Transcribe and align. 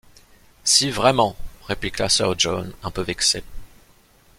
Si 0.63 0.89
vraiment! 0.89 1.35
répliqua 1.67 2.09
sir 2.09 2.33
John, 2.35 2.73
un 2.81 2.89
peu 2.89 3.03
vexé! 3.03 3.43